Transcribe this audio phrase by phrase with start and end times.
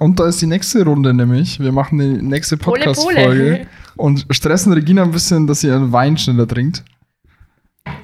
[0.00, 1.60] und da ist die nächste Runde nämlich.
[1.60, 3.66] Wir machen die nächste Podcast-Folge
[3.96, 6.82] und stressen Regina ein bisschen, dass sie ihren Wein schneller trinkt.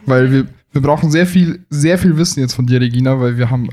[0.04, 3.48] Weil wir, wir brauchen sehr viel, sehr viel Wissen jetzt von dir, Regina, weil wir
[3.48, 3.70] haben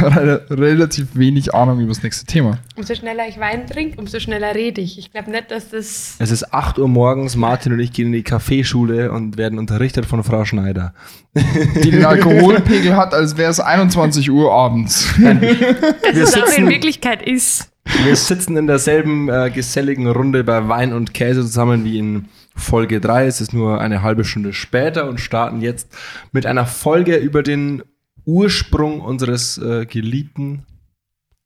[0.00, 2.58] relativ wenig Ahnung über das nächste Thema.
[2.76, 4.98] Umso schneller ich Wein trinke, umso schneller rede ich.
[4.98, 6.16] Ich glaube nicht, dass das.
[6.18, 10.06] Es ist 8 Uhr morgens, Martin und ich gehen in die Kaffeeschule und werden unterrichtet
[10.06, 10.94] von Frau Schneider.
[11.34, 15.08] Die den Alkoholpegel hat, als wäre es 21 Uhr abends.
[15.22, 17.68] dass Wir es auch in sitzen- Wirklichkeit ist.
[18.04, 23.00] Wir sitzen in derselben äh, geselligen Runde bei Wein und Käse zusammen wie in Folge
[23.00, 23.26] 3.
[23.26, 25.88] Es ist nur eine halbe Stunde später und starten jetzt
[26.30, 27.82] mit einer Folge über den
[28.24, 30.64] Ursprung unseres äh, geliebten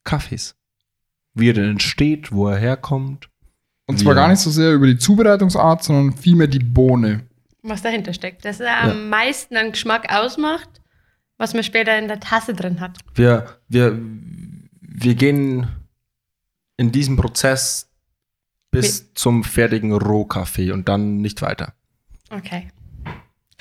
[0.05, 0.57] Kaffees.
[1.35, 3.29] Wie er denn entsteht, wo er herkommt.
[3.87, 4.23] Und zwar Ja.
[4.23, 7.27] gar nicht so sehr über die Zubereitungsart, sondern vielmehr die Bohne.
[7.63, 8.45] was dahinter steckt.
[8.45, 10.81] Das am meisten an Geschmack ausmacht,
[11.37, 12.99] was man später in der Tasse drin hat.
[13.15, 13.99] Wir, wir,
[14.81, 15.67] wir gehen
[16.77, 17.91] in diesem Prozess
[18.71, 21.75] bis zum fertigen Rohkaffee und dann nicht weiter.
[22.31, 22.69] Okay.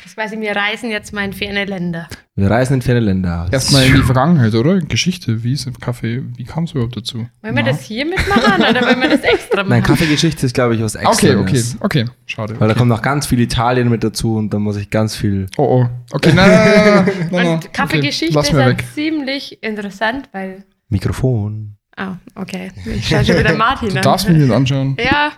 [0.05, 2.07] Das quasi, wir reisen jetzt mal in ferne Länder.
[2.35, 3.47] Wir reisen in ferne Länder.
[3.51, 4.79] Erstmal in die Vergangenheit, oder?
[4.79, 7.27] Geschichte, wie ist im Kaffee, wie kam es überhaupt dazu?
[7.41, 9.69] Wollen wir das hier mitmachen oder wollen wir das extra machen?
[9.69, 11.09] Nein, Kaffeegeschichte ist, glaube ich, was extra.
[11.11, 12.05] Okay, okay, okay.
[12.27, 12.53] Schade.
[12.59, 12.77] Weil da okay.
[12.77, 15.47] kommt noch ganz viel Italien mit dazu und da muss ich ganz viel.
[15.57, 15.89] Oh, oh.
[16.11, 17.47] Okay, nein, nein, nein.
[17.47, 20.65] Und Kaffeegeschichte okay, ist mir halt ziemlich interessant, weil.
[20.89, 21.77] Mikrofon.
[21.97, 22.71] Ah, okay.
[22.85, 24.03] Ich schaue schon wieder Martin Du an.
[24.03, 24.95] darfst mich nicht anschauen.
[25.03, 25.31] Ja,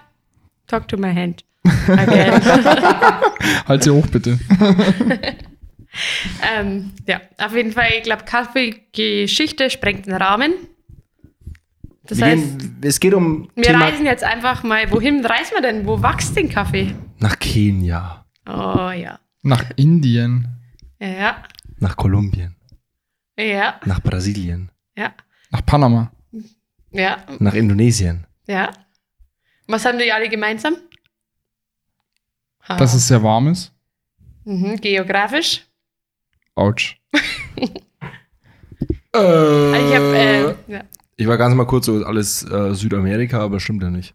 [0.68, 1.46] talk to my hand.
[3.68, 4.40] Halt sie hoch, bitte.
[6.58, 10.54] ähm, ja, auf jeden Fall, ich glaube, Kaffeegeschichte sprengt den Rahmen.
[12.04, 14.90] Das Wir heißt, gehen, es geht um wir Thema reisen jetzt einfach mal.
[14.92, 15.86] Wohin reisen wir denn?
[15.86, 16.96] Wo wächst den Kaffee?
[17.20, 19.20] nach Kenia, Oh ja.
[19.42, 20.48] Nach Indien.
[21.00, 21.44] Ja,
[21.80, 22.56] nach Kolumbien,
[23.38, 25.14] ja, nach Brasilien, ja,
[25.52, 26.12] Nach Panama.
[26.92, 28.26] ja, nach Indonesien.
[28.48, 28.72] ja.
[29.68, 30.76] Was haben die alle gemeinsam?
[32.68, 32.78] Ha.
[32.78, 33.72] Dass es sehr warm ist.
[34.46, 35.64] mhm, geografisch.
[36.56, 36.98] Autsch.
[37.56, 37.74] Also
[39.88, 40.84] ich habe, äh, ja.
[41.16, 44.14] Ich war ganz mal kurz so alles äh, Südamerika, aber stimmt ja nicht.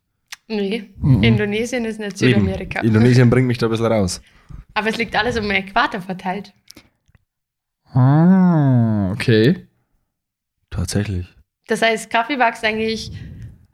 [0.48, 1.22] Nee, Mhm.
[1.22, 2.80] Indonesien ist nicht Südamerika.
[2.80, 2.88] Eben.
[2.88, 4.20] Indonesien bringt mich da ein bisschen raus.
[4.74, 6.52] Aber es liegt alles um den Äquator verteilt.
[7.92, 9.66] Ah, okay.
[10.70, 11.26] Tatsächlich.
[11.66, 13.12] Das heißt, Kaffee wächst eigentlich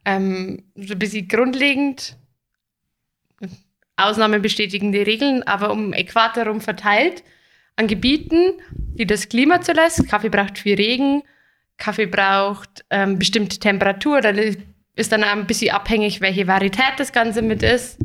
[0.05, 2.17] ähm, so ein bisschen grundlegend.
[3.99, 7.25] Ausnahmen bestätigen die Regeln, aber um Äquator herum verteilt.
[7.77, 10.09] An Gebieten, die das Klima zulässt.
[10.09, 11.23] Kaffee braucht viel Regen.
[11.77, 14.21] Kaffee braucht ähm, bestimmte Temperatur.
[14.21, 17.99] Da ist dann ein bisschen abhängig, welche Varietät das Ganze mit ist,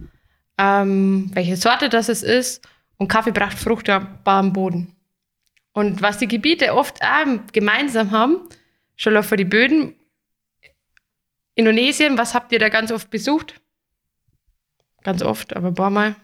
[0.57, 2.67] ähm, welche Sorte das es ist.
[2.97, 4.95] Und Kaffee braucht fruchtbaren Boden.
[5.73, 8.37] Und was die Gebiete oft auch gemeinsam haben,
[8.95, 9.95] schon für die Böden.
[11.55, 13.55] Indonesien, was habt ihr da ganz oft besucht?
[15.03, 16.15] Ganz oft, aber ein paar Mal.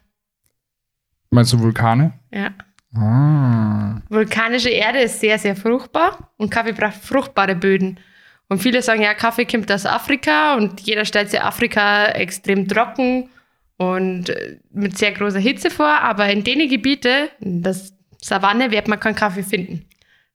[1.31, 2.13] Meinst du Vulkane?
[2.31, 2.51] Ja.
[2.95, 4.01] Ah.
[4.09, 7.99] Vulkanische Erde ist sehr, sehr fruchtbar und Kaffee braucht fruchtbare Böden.
[8.47, 13.29] Und viele sagen, ja, Kaffee kommt aus Afrika und jeder stellt sich Afrika extrem trocken
[13.77, 17.75] und äh, mit sehr großer Hitze vor, aber in den Gebieten, in der
[18.21, 19.85] Savanne, wird man keinen Kaffee finden,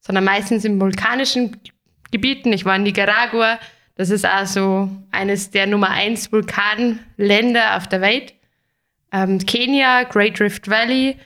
[0.00, 1.60] sondern meistens in vulkanischen
[2.12, 2.52] Gebieten.
[2.52, 3.58] Ich war in Nicaragua,
[3.96, 8.34] das ist also eines der Nummer 1 Vulkanländer auf der Welt.
[9.12, 11.16] Ähm, Kenia, Great Rift Valley,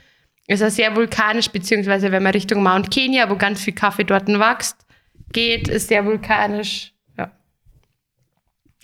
[0.47, 4.29] ist ja sehr vulkanisch, beziehungsweise wenn man Richtung Mount Kenya, wo ganz viel Kaffee dort
[4.29, 4.87] wächst,
[5.33, 6.93] geht, ist sehr vulkanisch.
[7.17, 7.31] Ja.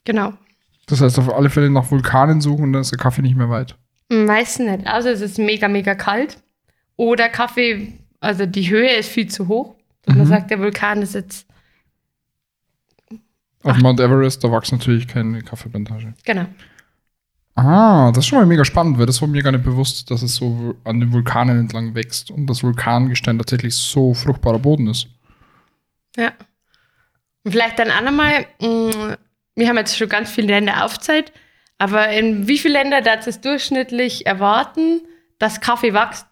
[0.05, 0.34] Genau.
[0.87, 3.77] Das heißt, auf alle Fälle nach Vulkanen suchen, dann ist der Kaffee nicht mehr weit.
[4.11, 4.87] Meistens nicht.
[4.87, 6.39] Also es ist mega, mega kalt.
[6.97, 9.75] Oder Kaffee, also die Höhe ist viel zu hoch.
[10.06, 11.47] Und man sagt, der Vulkan ist jetzt,
[13.64, 16.14] Auf Mount Everest, da wächst natürlich keine Kaffeeplantage.
[16.25, 16.47] genau.
[17.56, 20.22] Ah, das ist schon mal mega spannend, weil das war mir gar nicht bewusst, dass
[20.22, 25.06] es so an den Vulkanen entlang wächst und das Vulkangestein tatsächlich so fruchtbarer Boden ist.
[26.16, 26.32] Ja.
[27.44, 29.16] Und vielleicht dann auch nochmal, mh,
[29.54, 31.33] wir haben jetzt schon ganz viele Länder aufgezeigt,
[31.78, 35.03] aber in wie viele Länder darf es durchschnittlich erwarten,
[35.39, 36.27] dass Kaffee wächst?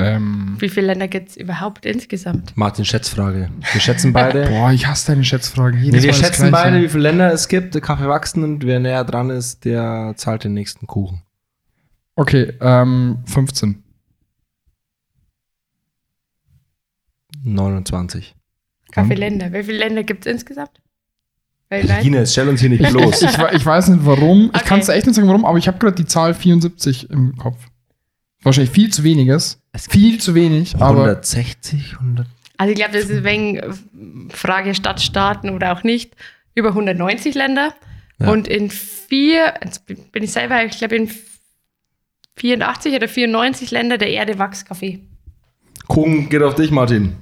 [0.00, 2.56] Ähm, Wie viele Länder gibt es überhaupt insgesamt?
[2.56, 3.50] Martin, Schätzfrage.
[3.72, 4.46] Wir schätzen beide.
[4.48, 5.80] boah, ich hasse deine Schätzfragen.
[5.80, 9.02] Nee, wir schätzen beide, wie viele Länder es gibt, der Kaffee wachsen und wer näher
[9.04, 11.22] dran ist, der zahlt den nächsten Kuchen.
[12.14, 13.82] Okay, ähm, 15.
[17.44, 18.34] 29.
[18.92, 19.52] Kaffeeländer.
[19.52, 20.80] Wie viele Länder gibt es insgesamt?
[21.70, 22.04] Weltweit?
[22.04, 23.22] Ines, stell uns hier nicht Ich, bloß.
[23.22, 24.50] ich, ich weiß nicht warum.
[24.54, 24.64] Ich Okay.
[24.68, 27.58] kann es echt nicht sagen, warum, aber ich habe gerade die Zahl 74 im Kopf.
[28.42, 29.60] Wahrscheinlich viel zu weniges.
[29.76, 32.26] Viel zu wenig, aber 160, 100.
[32.56, 33.60] Also ich glaube, das ist wegen
[34.30, 36.16] Frage Stadtstaaten oder auch nicht.
[36.54, 37.74] Über 190 Länder.
[38.18, 38.30] Ja.
[38.30, 41.10] Und in vier, jetzt bin ich selber, ich glaube in
[42.36, 45.00] 84 oder 94 Länder der Erde wächst Kaffee.
[45.86, 47.16] Kuchen geht auf dich, Martin.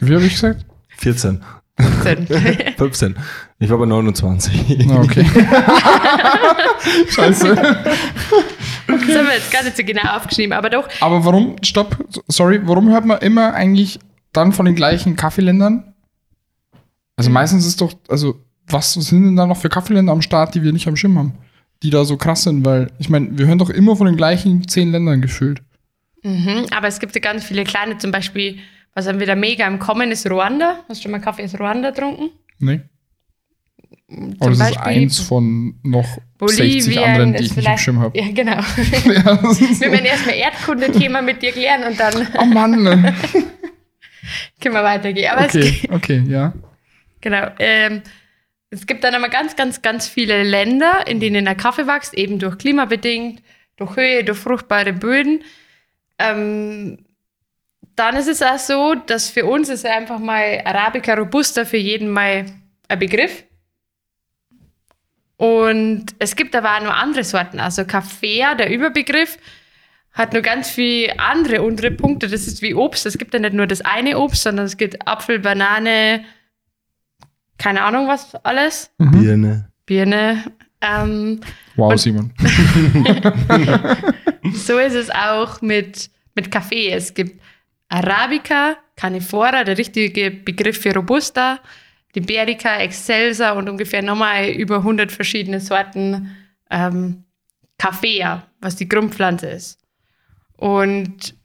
[0.00, 0.64] Wie habe ich gesagt?
[0.96, 1.42] 14.
[1.78, 2.74] 15.
[2.76, 3.16] 15.
[3.60, 4.84] Ich war bei 29.
[4.86, 5.24] Na, okay.
[7.10, 7.56] Scheiße.
[8.88, 11.96] Das haben wir jetzt gar nicht so genau aufgeschrieben, aber doch, Aber warum, stopp,
[12.26, 13.98] sorry, warum hört man immer eigentlich
[14.32, 15.94] dann von den gleichen Kaffeeländern?
[17.16, 20.62] Also meistens ist doch, also was sind denn da noch für Kaffeeländer am Start, die
[20.62, 21.34] wir nicht am Schirm haben?
[21.82, 24.66] Die da so krass sind, weil ich meine, wir hören doch immer von den gleichen
[24.68, 25.62] zehn Ländern gefühlt.
[26.22, 28.58] mhm, aber es gibt ja ganz viele kleine, zum Beispiel,
[28.94, 30.80] was haben wir da mega im Kommen, ist Ruanda.
[30.88, 32.30] Hast du schon mal Kaffee aus Ruanda getrunken?
[32.58, 32.80] Nee.
[34.10, 37.64] Zum Aber das ist Beispiel eins von noch 60 Bolivien anderen, die ist ich nicht
[37.66, 38.18] vielleicht- Schirm habe.
[38.18, 38.52] Ja, genau.
[39.04, 42.74] Ja, ist- Wir werden erstmal Erdkunde-Thema mit dir klären und dann oh Mann.
[44.60, 45.30] können wir weitergehen.
[45.30, 46.54] Aber es Okay, okay, ja.
[47.20, 47.48] Genau.
[47.58, 48.02] Ähm,
[48.70, 52.38] es gibt dann aber ganz, ganz, ganz viele Länder, in denen der Kaffee wächst, eben
[52.38, 53.42] durch klimabedingt,
[53.76, 55.42] durch Höhe, durch fruchtbare Böden.
[56.18, 56.98] Ähm,
[57.94, 62.08] dann ist es auch so, dass für uns ist einfach mal Arabica Robusta für jeden
[62.10, 62.46] mal
[62.88, 63.44] ein Begriff.
[65.38, 67.60] Und es gibt aber auch noch andere Sorten.
[67.60, 69.38] Also Kaffee, der Überbegriff,
[70.12, 72.28] hat nur ganz viele andere untere Punkte.
[72.28, 73.06] Das ist wie Obst.
[73.06, 76.24] Es gibt ja nicht nur das eine Obst, sondern es gibt Apfel, Banane,
[77.56, 78.90] keine Ahnung was alles.
[78.98, 79.70] Birne.
[79.86, 80.44] Birne.
[80.80, 81.40] Ähm,
[81.78, 82.32] Wow, Simon.
[84.52, 86.90] so ist es auch mit, mit Kaffee.
[86.90, 87.40] Es gibt
[87.88, 91.60] Arabica, Canifora, der richtige Begriff für Robusta,
[92.14, 96.36] Liberica, Excelsa und ungefähr nochmal über 100 verschiedene Sorten
[96.70, 97.24] ähm,
[97.78, 98.24] Kaffee,
[98.60, 99.80] was die Grundpflanze ist.
[100.56, 101.36] Und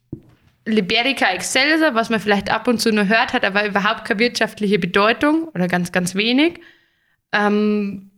[0.65, 4.79] Liberica excelsa, was man vielleicht ab und zu nur hört, hat aber überhaupt keine wirtschaftliche
[4.79, 6.59] Bedeutung oder ganz, ganz wenig,
[7.33, 8.11] ähm,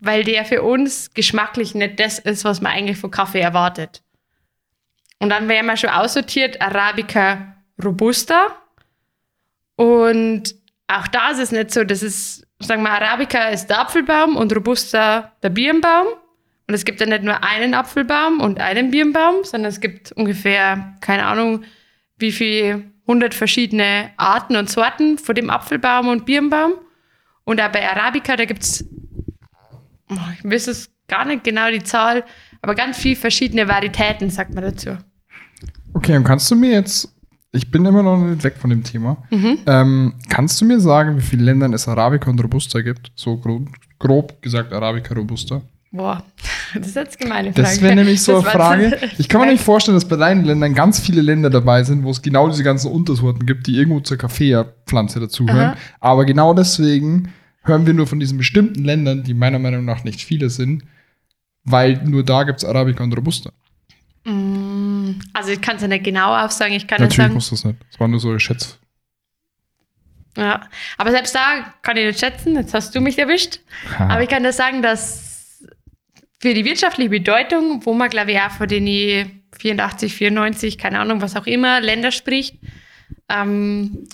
[0.00, 4.02] weil der für uns geschmacklich nicht das ist, was man eigentlich von Kaffee erwartet.
[5.20, 8.56] Und dann wären wir schon aussortiert Arabica Robusta.
[9.76, 10.54] Und
[10.88, 14.54] auch da ist es nicht so, das ist, sagen wir, Arabica ist der Apfelbaum und
[14.54, 16.06] Robusta der Birnbaum.
[16.66, 20.96] Und es gibt ja nicht nur einen Apfelbaum und einen Birnbaum, sondern es gibt ungefähr,
[21.00, 21.64] keine Ahnung,
[22.18, 26.74] wie viel, hundert verschiedene Arten und Sorten von dem Apfelbaum und Birnbaum.
[27.44, 28.84] Und auch bei Arabica, da gibt es,
[30.10, 32.24] ich weiß es gar nicht genau die Zahl,
[32.60, 34.98] aber ganz viele verschiedene Varietäten, sagt man dazu.
[35.94, 37.10] Okay, und kannst du mir jetzt,
[37.52, 39.18] ich bin immer noch nicht weg von dem Thema,
[39.66, 43.10] ähm, kannst du mir sagen, wie viele Ländern es Arabica und Robusta gibt?
[43.14, 43.68] So grob,
[43.98, 45.62] grob gesagt Arabica Robusta.
[45.90, 46.22] Boah,
[46.74, 47.62] das ist jetzt eine gemeine Frage.
[47.62, 48.98] Das wäre nämlich so eine Das war- Frage.
[49.16, 52.10] Ich kann mir nicht vorstellen, dass bei deinen Ländern ganz viele Länder dabei sind, wo
[52.10, 55.70] es genau diese ganzen Untersorten gibt, die irgendwo zur Kaffeepflanze dazugehören.
[55.70, 55.76] Aha.
[56.00, 60.22] Aber genau deswegen hören wir nur von diesen bestimmten Ländern, die meiner Meinung nach nicht
[60.22, 60.82] viele sind,
[61.64, 63.50] weil nur da gibt es Arabica und Robusta.
[64.28, 67.64] Mm, Also ich kann es ja nicht genau aufsagen, ich kann Natürlich sagen, muss das
[67.64, 67.78] nicht.
[67.90, 68.78] Das war nur so ein Schätz.
[70.36, 70.68] ja.
[70.98, 73.60] aber selbst da kann ich nicht schätzen, jetzt hast du mich erwischt.
[73.98, 75.64] Aber ich kann dir sagen, dass
[76.40, 81.20] für die wirtschaftliche Bedeutung, wo man, glaube ich, auch von den 84, 94, keine Ahnung,
[81.20, 82.56] was auch immer, Länder spricht,
[83.28, 84.06] ähm,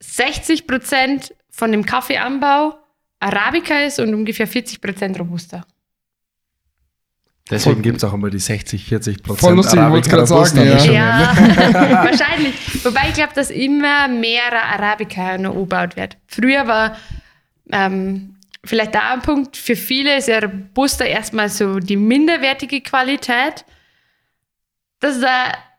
[0.00, 2.78] 60 Prozent von dem Kaffeeanbau
[3.20, 5.64] Arabica ist und ungefähr 40 Prozent Robusta.
[7.50, 9.40] Deswegen gibt es auch immer die 60, 40 Prozent.
[9.40, 10.84] Voll lustig, ich wollte gerade sagen, ja.
[10.84, 11.36] Ja,
[12.04, 12.54] wahrscheinlich.
[12.82, 16.16] Wobei ich glaube, dass immer mehr Arabica noch angebaut wird.
[16.26, 16.96] Früher war
[17.70, 23.66] ähm, vielleicht da ein Punkt, für viele ist ja Robusta erstmal so die minderwertige Qualität.
[25.00, 25.26] Das ist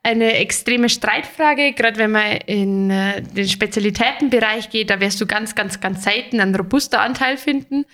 [0.03, 5.55] eine extreme Streitfrage, gerade wenn man in äh, den Spezialitätenbereich geht, da wirst du ganz,
[5.55, 7.85] ganz, ganz selten einen Robusta-Anteil finden.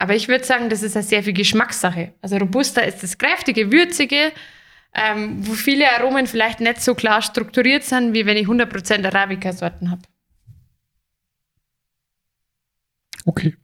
[0.00, 2.14] Aber ich würde sagen, das ist eine sehr viel Geschmackssache.
[2.22, 4.32] Also Robusta ist das kräftige, würzige,
[4.94, 9.90] ähm, wo viele Aromen vielleicht nicht so klar strukturiert sind, wie wenn ich 100% Arabica-Sorten
[9.90, 10.00] habe.
[13.26, 13.54] Okay.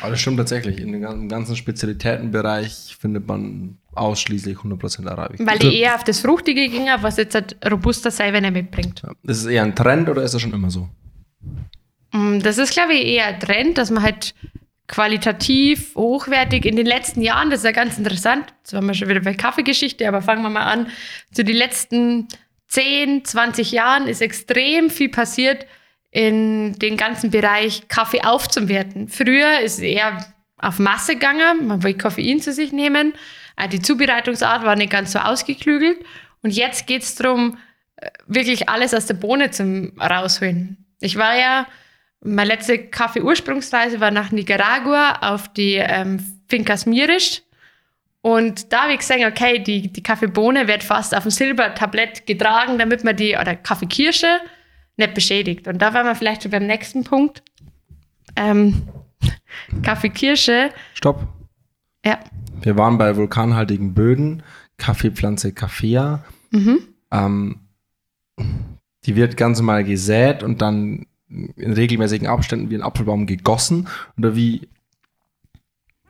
[0.00, 0.78] Aber das stimmt tatsächlich.
[0.78, 5.44] In dem gan- im ganzen Spezialitätenbereich findet man ausschließlich 100% Arabica.
[5.46, 9.02] Weil ich eher auf das Fruchtige ging, was jetzt halt Robusta selber nicht mitbringt.
[9.02, 9.10] Ja.
[9.24, 10.88] Ist es eher ein Trend oder ist das schon immer so?
[12.12, 14.34] Mm, Das ist, glaube ich, eher ein Trend, dass man halt
[14.86, 19.08] qualitativ, hochwertig in den letzten Jahren, das ist ja ganz interessant, jetzt waren wir schon
[19.08, 20.86] wieder bei Kaffeegeschichte, aber fangen wir mal an,
[21.32, 22.26] zu den letzten
[22.68, 25.66] 10, 20 Jahren ist extrem viel passiert
[26.10, 29.08] in den ganzen Bereich Kaffee aufzuwerten.
[29.08, 30.24] Früher ist es eher
[30.56, 33.12] auf Masse gegangen, man will Koffein zu sich nehmen,
[33.56, 35.98] Äh, die Zubereitungsart war nicht ganz so ausgeklügelt
[36.42, 37.58] und jetzt geht es darum,
[37.96, 40.86] äh, wirklich alles aus der Bohne zum rausholen.
[41.00, 41.66] Ich war ja,
[42.20, 47.42] meine letzte Kaffee-Ursprungsreise war nach Nicaragua auf die ähm, Fincas Mirisch.
[48.20, 52.78] Und da habe ich gesehen, okay, die, die Kaffeebohne wird fast auf dem Silbertablett getragen,
[52.78, 54.40] damit man die, oder Kaffeekirsche,
[54.96, 55.68] nicht beschädigt.
[55.68, 57.42] Und da waren wir vielleicht schon beim nächsten Punkt.
[58.34, 58.88] Ähm,
[59.82, 61.26] Kaffeekirsche, Stopp.
[62.04, 62.18] ja.
[62.60, 64.42] Wir waren bei vulkanhaltigen Böden,
[64.78, 66.24] Kaffeepflanze Kaffea.
[67.12, 67.60] Ähm,
[69.06, 73.88] die wird ganz normal gesät und dann in regelmäßigen Abständen wie ein Apfelbaum gegossen.
[74.16, 74.68] Oder wie,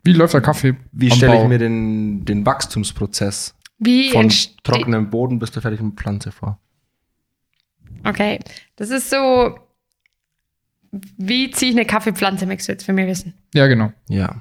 [0.05, 0.77] Wie läuft der Kaffee?
[0.93, 4.63] wie stelle ich mir den, den Wachstumsprozess Wie von entsteht.
[4.65, 6.59] trockenem Boden bis zur fertigen Pflanze vor?
[8.05, 8.39] Okay,
[8.77, 9.59] das ist so.
[11.19, 13.35] Wie ziehe ich eine Kaffeepflanze, möchtest du jetzt für mich wissen?
[13.53, 13.93] Ja, genau.
[14.09, 14.41] Ja.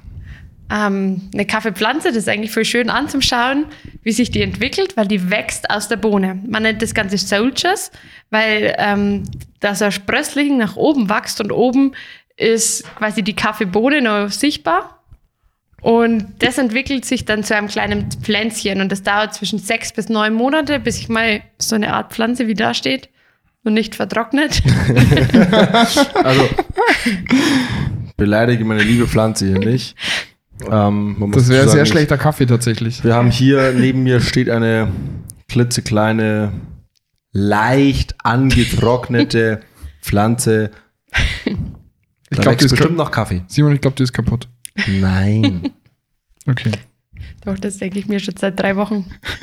[0.70, 3.66] Ähm, eine Kaffeepflanze, das ist eigentlich voll schön anzuschauen,
[4.02, 6.42] wie sich die entwickelt, weil die wächst aus der Bohne.
[6.46, 7.90] Man nennt das Ganze Soldiers,
[8.30, 9.24] weil ähm,
[9.60, 11.92] da so ein Sprössling nach oben wächst und oben
[12.36, 15.02] ist quasi die Kaffeebohne noch sichtbar.
[15.80, 20.08] Und das entwickelt sich dann zu einem kleinen Pflänzchen und das dauert zwischen sechs bis
[20.08, 23.08] neun Monate, bis ich mal so eine Art Pflanze wie da steht
[23.64, 24.62] und nicht vertrocknet.
[26.14, 26.48] Also,
[28.16, 29.94] beleidige meine liebe Pflanze hier nicht.
[30.70, 33.04] Ähm, Das wäre sehr schlechter Kaffee tatsächlich.
[33.04, 34.88] Wir haben hier neben mir steht eine
[35.48, 36.52] klitzekleine,
[37.32, 39.60] leicht angetrocknete
[40.02, 40.70] Pflanze.
[42.30, 42.96] Ich glaube, die ist bestimmt kaputt.
[42.96, 43.42] noch Kaffee.
[43.46, 44.48] Simon, ich glaube, die ist kaputt.
[45.00, 45.70] Nein.
[46.46, 46.70] Okay.
[47.44, 49.04] Doch, das denke ich mir schon seit drei Wochen.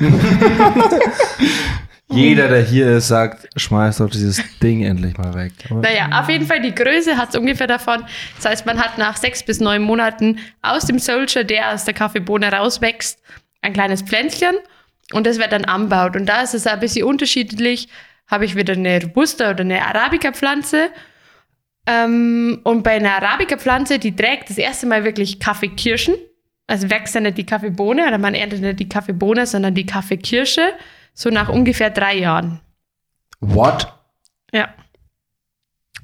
[2.08, 5.52] Jeder, der hier ist, sagt, schmeiß doch dieses Ding endlich mal weg.
[5.68, 8.04] Aber Naja, auf jeden Fall die Größe hat es ungefähr davon.
[8.36, 11.94] Das heißt, man hat nach sechs bis neun Monaten aus dem Soldier, der aus der
[11.94, 13.20] Kaffeebohne rauswächst,
[13.62, 14.54] ein kleines Pflänzchen
[15.12, 16.16] und das wird dann anbaut.
[16.16, 17.88] Und da ist es ein bisschen unterschiedlich.
[18.26, 20.90] Habe ich wieder eine Robusta oder eine Arabica-Pflanze.
[21.86, 26.14] Ähm, und bei einer Arabica-Pflanze, die trägt das erste Mal wirklich Kaffeekirschen.
[26.66, 30.72] Also wächst ja nicht die Kaffeebohne oder man erntet nicht die Kaffeebohne, sondern die Kaffeekirsche.
[31.16, 32.60] So nach ungefähr drei Jahren.
[33.40, 33.92] What?
[34.52, 34.68] Ja.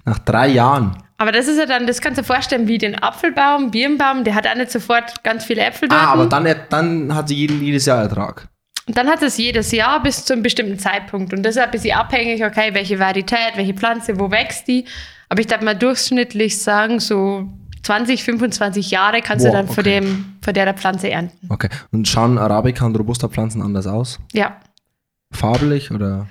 [0.06, 0.96] Nach drei Jahren.
[1.18, 4.34] Aber das ist ja dann, das kannst du dir vorstellen, wie den Apfelbaum, Birnbaum, der
[4.34, 6.00] hat auch nicht sofort ganz viele Äpfel dort.
[6.00, 8.48] Ah, aber dann, dann hat sie jeden, jedes Jahr Ertrag.
[8.88, 11.32] Und dann hat es jedes Jahr bis zu einem bestimmten Zeitpunkt.
[11.32, 14.86] Und das ist ein bisschen abhängig, okay, welche Varietät, welche Pflanze, wo wächst die.
[15.28, 17.48] Aber ich darf mal durchschnittlich sagen, so
[17.82, 20.00] 20, 25 Jahre kannst Boah, du dann von, okay.
[20.00, 21.48] dem, von der Pflanze ernten.
[21.50, 21.68] Okay.
[21.92, 24.18] Und schauen Arabica und Robusta-Pflanzen anders aus?
[24.32, 24.56] Ja.
[25.32, 26.28] Farblich oder?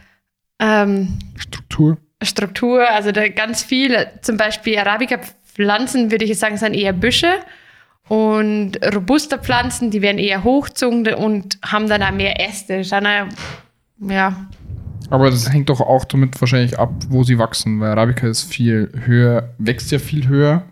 [0.60, 1.98] Ähm, Struktur.
[2.24, 7.34] Struktur, also da ganz viele, zum Beispiel Arabica-Pflanzen, würde ich jetzt sagen, sind eher Büsche.
[8.08, 12.81] Und Robusta-Pflanzen, die werden eher hochgezogen und haben dann auch mehr Äste.
[12.81, 14.46] Auch, ja,
[15.10, 18.91] Aber das hängt doch auch damit wahrscheinlich ab, wo sie wachsen, weil Arabica ist viel
[19.05, 20.63] höher, wächst ja viel höher.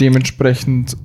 [0.00, 0.96] Dementsprechend,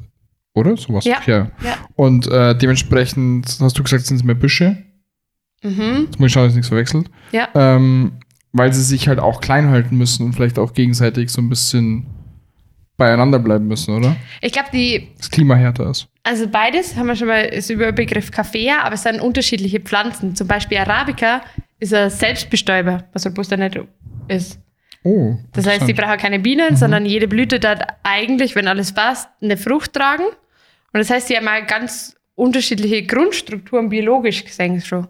[0.54, 0.78] oder?
[0.78, 1.04] Sowas.
[1.04, 1.18] Ja.
[1.26, 1.52] ja.
[1.62, 1.78] ja.
[1.96, 4.78] Und äh, dementsprechend, hast du gesagt, sind es mehr Büsche.
[5.64, 6.06] Mhm.
[6.06, 7.10] Jetzt muss ich schauen, dass ich nichts verwechselt.
[7.32, 7.50] Ja.
[7.56, 8.14] Ähm,
[8.52, 12.08] weil sie sich halt auch klein halten müssen und vielleicht auch gegenseitig so ein bisschen
[12.98, 14.16] beieinander bleiben müssen, oder?
[14.42, 16.08] Ich glaube, die, Das Klima härter ist.
[16.24, 19.82] also beides haben wir schon mal, ist über den Begriff Kaffee, aber es sind unterschiedliche
[19.82, 20.34] Pflanzen.
[20.36, 21.42] Zum Beispiel Arabica
[21.80, 23.78] ist ein Selbstbestäuber, was Robusta nicht
[24.30, 24.60] ist.
[25.04, 25.36] Oh.
[25.52, 29.58] Das heißt, die brauchen keine Bienen, sondern jede Blüte darf eigentlich, wenn alles passt, eine
[29.58, 30.24] Frucht tragen.
[30.24, 35.08] Und das heißt, die haben mal ganz unterschiedliche Grundstrukturen biologisch gesehen schon.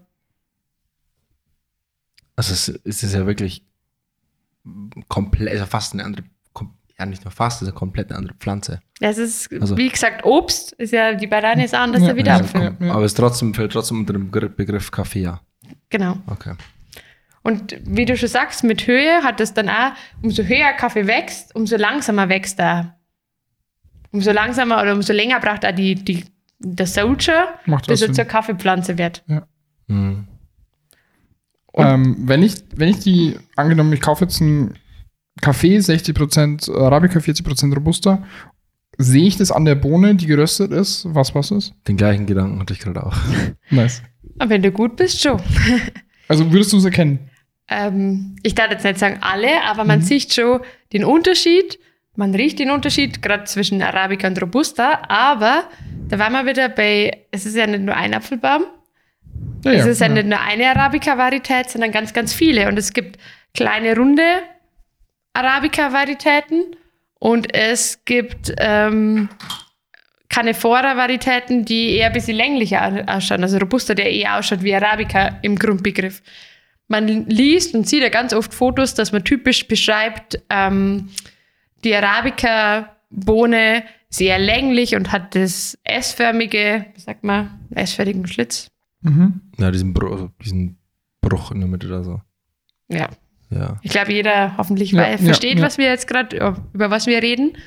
[2.35, 3.63] Also es, es ist ja wirklich
[5.07, 6.23] komplett, ist ja fast eine andere,
[6.97, 8.81] ja nicht nur fast, es ist eine komplett eine andere Pflanze.
[8.99, 12.33] Das ist, Also- wie gesagt, Obst ist ja, die Banane ist anders, Ja, der wieder
[12.35, 12.39] ja.
[12.39, 12.61] Apfel.
[12.79, 12.93] Ja, ja.
[12.93, 15.41] Aber es trotzdem, fällt trotzdem unter dem Gr- Begriff Kaffee, ja.
[15.89, 16.17] Genau.
[16.27, 16.53] Okay.
[17.43, 19.91] Und wie du schon sagst, mit Höhe hat es dann auch,
[20.23, 22.97] umso höher Kaffee wächst, umso langsamer wächst er.
[24.11, 26.25] Umso langsamer oder umso länger braucht er die, die,
[26.59, 29.23] der Soldier, Macht bis er zur Kaffeepflanze wird.
[29.87, 30.27] Mhm.
[31.77, 34.75] Ähm, wenn, ich, wenn ich die, angenommen, ich kaufe jetzt einen
[35.41, 38.23] Kaffee, 60% Arabica, 40% Robusta,
[38.97, 41.73] sehe ich das an der Bohne, die geröstet ist, was was ist?
[41.87, 43.15] Den gleichen Gedanken hatte ich gerade auch.
[43.69, 44.01] Nice.
[44.39, 45.41] Aber wenn du gut bist, schon.
[46.27, 47.19] Also würdest du es erkennen?
[47.67, 51.77] Ähm, ich darf jetzt nicht sagen alle, aber man sieht schon den Unterschied.
[52.15, 55.03] Man riecht den Unterschied, gerade zwischen Arabica und Robusta.
[55.07, 55.65] Aber
[56.07, 58.63] da waren wir wieder bei, es ist ja nicht nur ein Apfelbaum,
[59.63, 62.67] Ja, es ist ja nicht nur eine Arabica-Varietät, sondern ganz, ganz viele.
[62.67, 63.19] Und es gibt
[63.53, 64.23] kleine, runde
[65.33, 66.75] Arabica-Varietäten
[67.19, 69.29] und es gibt ähm,
[70.29, 73.41] Canephora-Varietäten, die eher ein bisschen länglicher au- ausschauen.
[73.43, 76.21] Also Robusta, der eher ausschaut wie Arabica im Grundbegriff.
[76.87, 81.09] man liest und sieht ja ganz oft Fotos, dass man typisch beschreibt, ähm,
[81.83, 88.67] die Arabica-Bohne sehr länglich und hat das S-förmige, wie sagt man, S-förmigen Schlitz.
[89.05, 89.41] Mhm.
[89.57, 90.77] Ja, diesen, Bru also diesen
[91.21, 92.21] Bruch in der Mitte oder so.
[92.89, 93.09] Ja,
[93.49, 93.77] Ja.
[93.83, 95.65] ich glaube, jeder hoffentlich Ja, ja, versteht, ja.
[95.65, 96.35] was wir jetzt gerade,
[96.73, 97.57] über was wir reden.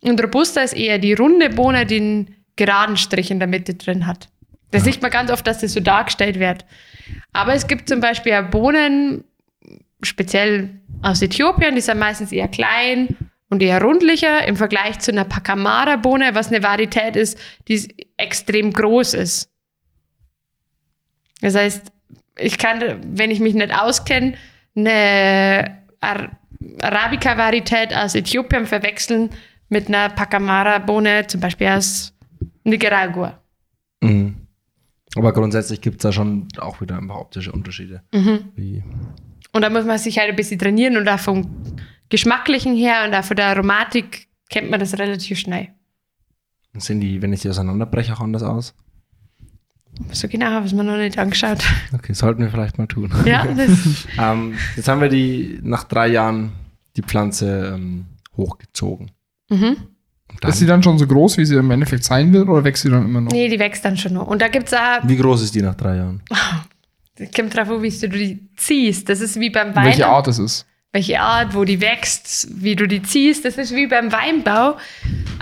[0.00, 4.06] Und Robusta ist eher die runde Bohne, die einen geraden Strich in der Mitte drin
[4.06, 4.28] hat.
[4.70, 6.64] Das sieht man ganz oft, dass das so dargestellt wird.
[7.32, 9.24] Aber es gibt zum Beispiel auch Bohnen,
[10.02, 10.70] speziell
[11.02, 13.16] aus Äthiopien, die sind meistens eher klein
[13.48, 19.14] und eher rundlicher im Vergleich zu einer Pacamara-Bohne, was eine Varietät ist, die extrem groß
[19.14, 19.49] ist.
[21.40, 21.92] Das heißt,
[22.38, 22.82] ich kann,
[23.16, 24.34] wenn ich mich nicht auskenne,
[24.76, 26.30] eine Ar
[26.82, 29.30] Arabica-Varietät aus Äthiopien verwechseln
[29.70, 32.12] mit einer Pacamara-Bohne, zum Beispiel aus
[32.64, 33.40] Nicaragua.
[34.02, 34.36] Mhm.
[35.16, 38.02] Aber grundsätzlich gibt es da schon auch wieder ein paar optische Unterschiede.
[38.12, 38.84] Mhm.
[39.52, 41.46] Und da muss man sich halt ein bisschen trainieren und auch vom
[42.10, 45.68] Geschmacklichen her und auch von der Aromatik kennt man das relativ schnell.
[46.74, 48.74] sehen die, wenn ich die auseinanderbreche, auch anders aus?
[50.12, 51.58] So genau habe ich es mir noch nicht angeschaut.
[51.92, 53.12] Okay, sollten wir vielleicht mal tun.
[53.24, 56.52] Ja, das, ähm, jetzt haben wir die nach drei Jahren
[56.96, 59.10] die Pflanze ähm, hochgezogen.
[59.48, 59.76] mhm.
[60.46, 62.88] Ist sie dann schon so groß, wie sie im Endeffekt sein wird, oder wächst sie
[62.88, 63.32] dann immer noch?
[63.32, 64.28] Nee, die wächst dann schon noch.
[64.28, 66.22] Und da gibt es auch, wie groß ist die nach drei Jahren?
[67.36, 69.08] kommt drauf an, wie du die ziehst.
[69.08, 69.86] Das ist wie beim Wein.
[69.86, 70.66] Welche Art es ist?
[70.92, 73.44] welche Art, wo die wächst, wie du die ziehst.
[73.44, 74.76] Das ist wie beim Weinbau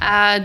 [0.01, 0.41] äh,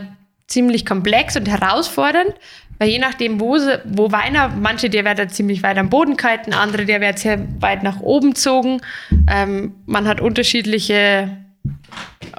[0.48, 2.34] ziemlich komplex und herausfordernd,
[2.80, 6.54] weil je nachdem, wo, sie, wo Weiner, manche, der werden ziemlich weit am Boden gehalten,
[6.54, 8.82] andere, der wird sehr weit nach oben gezogen.
[9.30, 11.38] Ähm, man hat unterschiedliche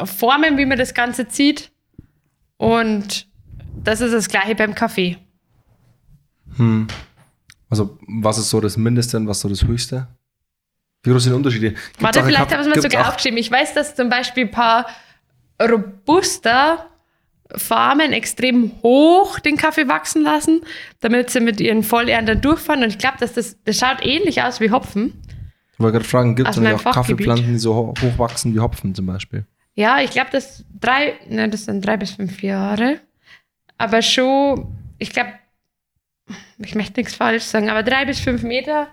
[0.05, 1.71] Formen, wie man das Ganze zieht.
[2.57, 3.27] Und
[3.83, 5.19] das ist das Gleiche beim Kaffee.
[6.57, 6.89] Hm.
[7.71, 10.09] Also, was ist so das Mindeste und was so das Höchste?
[11.03, 11.71] Wie groß sind die Unterschiede?
[11.71, 13.39] Gibt's Warte, vielleicht habe ich es mir sogar aufgeschrieben.
[13.39, 14.87] Ich weiß, dass zum Beispiel ein paar
[15.61, 16.87] Robusta
[17.57, 20.63] Farmen extrem hoch den Kaffee wachsen lassen,
[21.01, 22.83] damit sie mit ihren Vollernten durchfahren.
[22.83, 25.21] Und ich glaube, dass das, das schaut ähnlich aus wie Hopfen.
[25.75, 26.85] Ich wollte gerade fragen, gibt es meinem auch.
[26.93, 29.45] Kaffeepflanzen, die so ho- hoch wachsen wie Hopfen zum Beispiel?
[29.75, 33.01] Ja, ich glaube, das drei, ne, das sind drei bis fünf Jahre.
[33.77, 35.31] Aber schon, ich glaube,
[36.59, 38.87] ich möchte nichts falsch sagen, aber drei bis fünf Meter,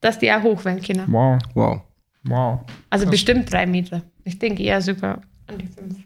[0.00, 1.06] dass die auch hoch werden können.
[1.10, 1.80] Wow, Wow.
[2.24, 2.60] wow.
[2.90, 4.02] Also bestimmt drei Meter.
[4.24, 5.96] Ich denke eher sogar an die fünf.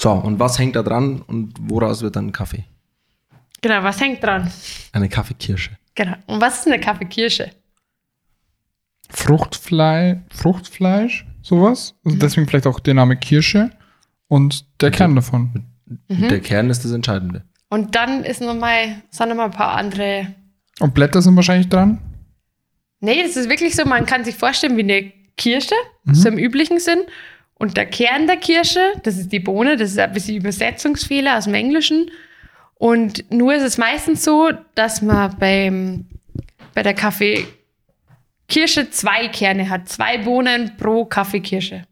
[0.00, 2.64] So, und was hängt da dran und woraus wird dann ein Kaffee?
[3.60, 4.50] Genau, was hängt dran?
[4.92, 5.70] Eine Kaffeekirsche.
[5.96, 6.14] Genau.
[6.26, 7.50] Und was ist eine Kaffeekirsche?
[9.10, 11.94] Fruchtfleisch, Fruchtfleisch, sowas.
[12.04, 12.20] Also Mhm.
[12.20, 13.70] deswegen vielleicht auch der Name Kirsche
[14.28, 15.64] und der Kern davon.
[16.08, 16.28] Mhm.
[16.28, 17.44] Der Kern ist das Entscheidende.
[17.70, 20.34] Und dann ist noch mal, sind noch mal ein paar andere.
[20.80, 21.98] Und Blätter sind wahrscheinlich dran.
[23.00, 25.74] Nee, das ist wirklich so, man kann sich vorstellen wie eine Kirsche,
[26.12, 27.00] so im üblichen Sinn.
[27.58, 31.44] Und der Kern der Kirsche, das ist die Bohne, das ist ein bisschen Übersetzungsfehler aus
[31.44, 32.10] dem Englischen.
[32.74, 36.06] Und nur ist es meistens so, dass man beim,
[36.74, 41.82] bei der Kaffeekirsche zwei Kerne hat, zwei Bohnen pro Kaffeekirsche.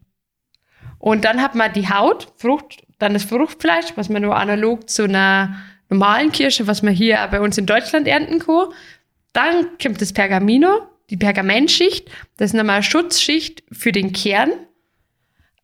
[0.99, 5.03] Und dann hat man die Haut, Frucht, dann das Fruchtfleisch, was man nur analog zu
[5.03, 5.57] einer
[5.89, 8.69] normalen Kirsche, was man hier bei uns in Deutschland ernten kann.
[9.33, 12.09] Dann kommt das Pergamino, die Pergamentschicht.
[12.37, 14.51] Das ist nochmal eine Schutzschicht für den Kern.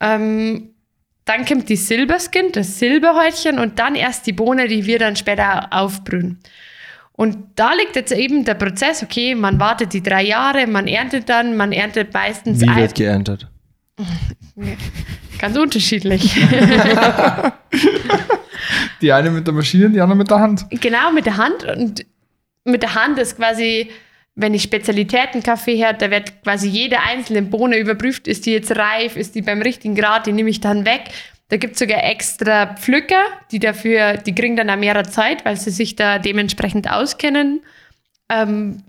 [0.03, 0.69] Ähm,
[1.25, 5.67] dann kommt die Silberskin, das Silberhäutchen und dann erst die Bohne, die wir dann später
[5.71, 6.39] aufbrühen.
[7.13, 11.29] Und da liegt jetzt eben der Prozess, okay, man wartet die drei Jahre, man erntet
[11.29, 13.47] dann, man erntet meistens Wie ein- wird geerntet?
[15.39, 16.35] ganz unterschiedlich.
[19.01, 20.65] Die eine mit der Maschine, die andere mit der Hand.
[20.69, 21.63] Genau, mit der Hand.
[21.65, 22.05] Und
[22.63, 23.89] mit der Hand ist quasi,
[24.35, 29.15] wenn ich Spezialitätenkaffee her, da wird quasi jede einzelne Bohne überprüft, ist die jetzt reif,
[29.15, 31.03] ist die beim richtigen Grad, die nehme ich dann weg.
[31.49, 35.55] Da gibt es sogar extra Pflücker, die dafür, die kriegen dann auch mehr Zeit, weil
[35.55, 37.61] sie sich da dementsprechend auskennen.
[38.29, 38.83] Ähm,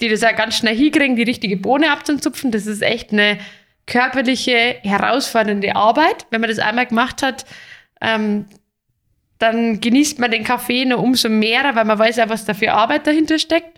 [0.00, 2.50] die das auch ganz schnell hinkriegen, die richtige Bohne abzuzupfen.
[2.50, 3.38] Das ist echt eine
[3.86, 6.26] körperliche, herausfordernde Arbeit.
[6.30, 7.46] Wenn man das einmal gemacht hat,
[8.00, 8.46] ähm,
[9.38, 12.72] dann genießt man den Kaffee noch umso mehr, weil man weiß ja, was da für
[12.72, 13.75] Arbeit dahinter steckt.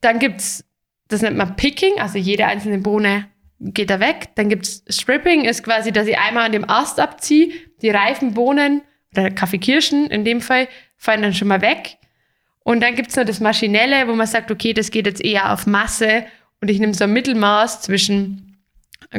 [0.00, 0.64] Dann gibt es,
[1.08, 3.26] das nennt man Picking, also jede einzelne Bohne
[3.60, 4.30] geht da weg.
[4.36, 8.34] Dann gibt es Stripping, ist quasi, dass ich einmal an dem Ast abziehe, die reifen
[8.34, 8.82] Bohnen
[9.12, 11.98] oder Kaffeekirschen in dem Fall fallen dann schon mal weg.
[12.60, 15.52] Und dann gibt es noch das Maschinelle, wo man sagt, okay, das geht jetzt eher
[15.52, 16.26] auf Masse
[16.60, 18.58] und ich nehme so ein Mittelmaß zwischen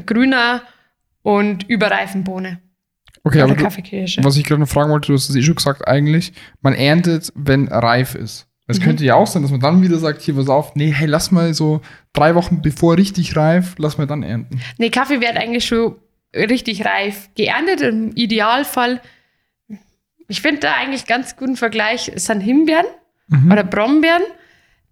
[0.05, 0.61] grüner
[1.23, 2.61] und überreifen Bohne.
[3.23, 5.87] Okay, aber du, was ich gerade noch fragen wollte, du hast es eh schon gesagt,
[5.87, 8.47] eigentlich, man erntet, wenn reif ist.
[8.69, 8.83] Es Mhm.
[8.83, 11.31] könnte ja auch sein, dass man dann wieder sagt, hier, pass auf, nee, hey, lass
[11.31, 11.81] mal so
[12.13, 14.61] drei Wochen bevor richtig reif, lass mal dann ernten.
[14.77, 15.95] Nee, Kaffee wird eigentlich schon
[16.35, 17.81] richtig reif geerntet.
[17.81, 19.01] Im Idealfall,
[20.27, 22.85] ich finde da eigentlich ganz guten Vergleich, sind Himbeeren
[23.27, 23.51] Mhm.
[23.51, 24.21] oder Brombeeren.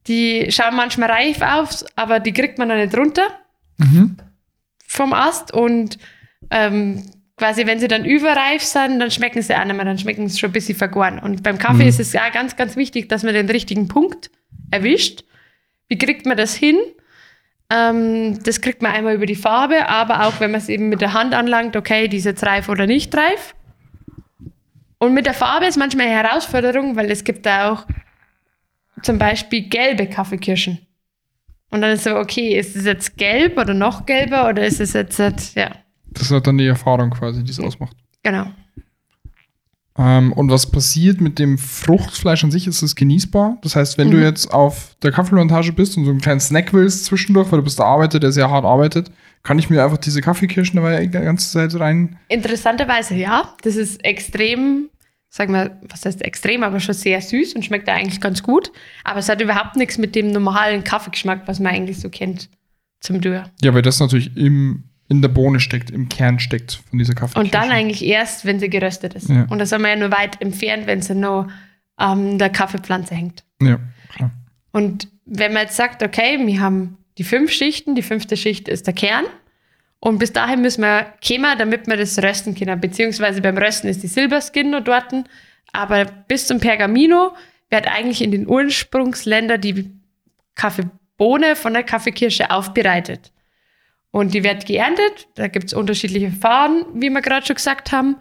[0.07, 3.27] Die schauen manchmal reif aus, aber die kriegt man dann nicht runter
[3.77, 4.17] Mhm.
[4.87, 5.53] vom Ast.
[5.53, 5.99] Und
[6.49, 7.03] ähm,
[7.37, 10.39] quasi, wenn sie dann überreif sind, dann schmecken sie auch nicht mehr, dann schmecken sie
[10.39, 11.19] schon ein bisschen vergoren.
[11.19, 11.89] Und beim Kaffee Mhm.
[11.89, 14.31] ist es ja ganz, ganz wichtig, dass man den richtigen Punkt
[14.71, 15.23] erwischt.
[15.87, 16.77] Wie kriegt man das hin?
[17.69, 21.01] Ähm, das kriegt man einmal über die Farbe, aber auch wenn man es eben mit
[21.01, 23.53] der Hand anlangt, okay, die ist jetzt reif oder nicht reif.
[24.99, 27.85] Und mit der Farbe ist manchmal eine Herausforderung, weil es gibt da auch
[29.03, 30.79] zum Beispiel gelbe Kaffeekirschen.
[31.69, 34.93] Und dann ist so, okay, ist es jetzt gelb oder noch gelber oder ist es
[34.93, 35.69] jetzt, jetzt ja,
[36.17, 37.95] Das ist halt dann die Erfahrung quasi, die es ausmacht.
[38.23, 38.47] genau.
[39.99, 42.67] Ähm, und was passiert mit dem Fruchtfleisch an sich?
[42.67, 43.57] Ist es genießbar?
[43.63, 44.23] Das heißt, wenn du Mhm.
[44.23, 47.79] jetzt auf der Kaffeeplantage bist und so einen kleinen Snack willst zwischendurch, weil du bist
[47.79, 49.09] der Arbeiter, der sehr hart arbeitet,
[49.41, 52.19] kann ich mir einfach diese Kaffeekirschen dabei die ganze Zeit rein.
[52.27, 54.89] Interessanterweise ja, das ist extrem,
[55.29, 58.71] sagen wir, was heißt extrem, aber schon sehr süß und schmeckt eigentlich ganz gut.
[59.03, 62.49] Aber es hat überhaupt nichts mit dem normalen Kaffeegeschmack, was man eigentlich so kennt,
[62.99, 63.41] zum Tun.
[63.63, 67.45] Ja, weil das natürlich im, in der Bohne steckt, im Kern steckt von dieser Kaffeekirsche.
[67.45, 69.29] Und dann eigentlich erst, wenn sie geröstet ist.
[69.29, 69.45] Ja.
[69.49, 71.47] Und das sind wir ja nur weit entfernt, wenn sie noch
[71.95, 73.43] an der Kaffeepflanze hängt.
[73.61, 73.79] Ja,
[74.13, 74.31] klar.
[74.71, 78.85] Und wenn man jetzt sagt, okay, wir haben die fünf Schichten, die fünfte Schicht ist
[78.85, 79.25] der Kern.
[79.99, 82.79] Und bis dahin müssen wir kämen, damit wir das rösten können.
[82.79, 85.13] Beziehungsweise beim Rösten ist die Silberskin noch dort.
[85.73, 87.35] Aber bis zum Pergamino
[87.69, 89.91] wird eigentlich in den Ursprungsländern die
[90.55, 93.31] Kaffeebohne von der Kaffeekirsche aufbereitet.
[94.11, 95.27] Und die wird geerntet.
[95.35, 98.17] Da gibt es unterschiedliche Farben, wie wir gerade schon gesagt haben.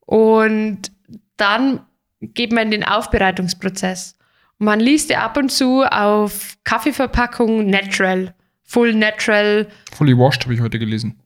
[0.00, 0.92] Und
[1.36, 1.80] dann
[2.20, 4.16] geht man in den Aufbereitungsprozess.
[4.58, 10.54] Und man liest ja ab und zu auf Kaffeeverpackungen Natural, Full Natural, Fully washed habe
[10.54, 11.20] ich heute gelesen.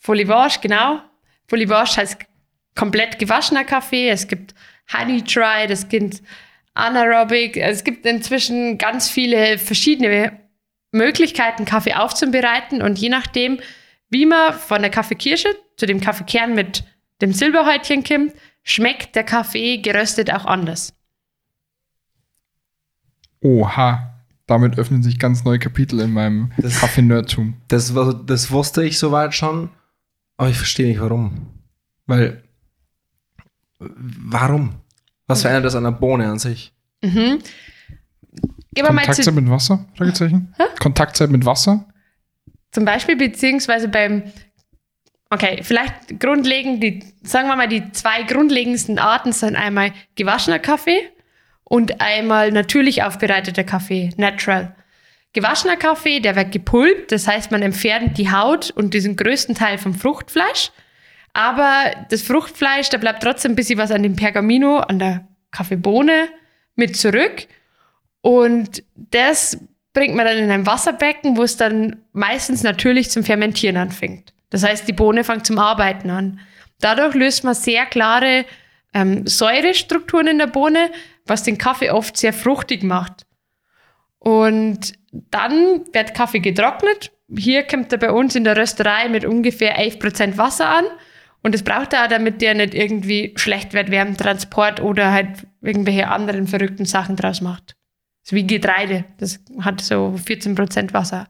[0.00, 1.00] Fully Wash, genau.
[1.46, 2.18] Fully Wash heißt
[2.74, 4.08] komplett gewaschener Kaffee.
[4.08, 4.54] Es gibt
[4.92, 6.22] Honey Dried, es gibt
[6.74, 7.56] Anaerobic.
[7.56, 10.40] Es gibt inzwischen ganz viele verschiedene
[10.92, 12.82] Möglichkeiten, Kaffee aufzubereiten.
[12.82, 13.60] Und je nachdem,
[14.10, 16.84] wie man von der Kaffeekirsche zu dem Kaffeekern mit
[17.20, 20.94] dem Silberhäutchen kommt, schmeckt der Kaffee geröstet auch anders.
[23.40, 24.14] Oha.
[24.46, 27.54] Damit öffnen sich ganz neue Kapitel in meinem Das- Kaffee-Nerdtum.
[27.68, 29.68] Das, war- das wusste ich soweit schon,
[30.38, 31.48] aber ich verstehe nicht warum.
[32.06, 32.42] Weil,
[33.78, 34.76] warum?
[35.26, 36.72] Was verändert das an der Bohne an sich?
[37.02, 37.40] Mhm.
[38.78, 39.84] Gehen wir mal Kontaktzeit zu, mit Wasser?
[39.96, 40.54] Fragezeichen.
[40.78, 41.84] Kontaktzeit mit Wasser?
[42.70, 44.22] zum Beispiel, beziehungsweise beim,
[45.30, 51.00] okay, vielleicht grundlegend, die, sagen wir mal, die zwei grundlegendsten Arten sind einmal gewaschener Kaffee
[51.64, 54.74] und einmal natürlich aufbereiteter Kaffee, natural.
[55.32, 59.78] Gewaschener Kaffee, der wird gepulpt, das heißt, man entfernt die Haut und diesen größten Teil
[59.78, 60.70] vom Fruchtfleisch.
[61.34, 66.28] Aber das Fruchtfleisch, da bleibt trotzdem ein bisschen was an dem Pergamino, an der Kaffeebohne
[66.74, 67.46] mit zurück.
[68.28, 69.56] Und das
[69.94, 74.34] bringt man dann in ein Wasserbecken, wo es dann meistens natürlich zum Fermentieren anfängt.
[74.50, 76.38] Das heißt, die Bohne fängt zum Arbeiten an.
[76.78, 78.44] Dadurch löst man sehr klare
[78.92, 80.90] ähm, Säurestrukturen in der Bohne,
[81.24, 83.24] was den Kaffee oft sehr fruchtig macht.
[84.18, 87.10] Und dann wird Kaffee getrocknet.
[87.34, 90.84] Hier kommt er bei uns in der Rösterei mit ungefähr 11% Wasser an.
[91.42, 95.46] Und das braucht er auch, damit der nicht irgendwie schlecht wird während Transport oder halt
[95.62, 97.77] irgendwelche anderen verrückten Sachen draus macht.
[98.28, 99.06] So wie Getreide.
[99.16, 101.28] Das hat so 14% Wasser.